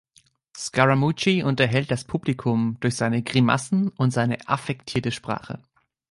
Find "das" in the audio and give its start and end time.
1.91-2.05